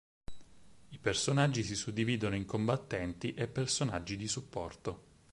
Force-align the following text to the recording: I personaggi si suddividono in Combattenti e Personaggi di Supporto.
I 0.89 0.97
personaggi 0.97 1.61
si 1.61 1.75
suddividono 1.75 2.33
in 2.33 2.45
Combattenti 2.45 3.35
e 3.35 3.47
Personaggi 3.47 4.17
di 4.17 4.27
Supporto. 4.27 5.01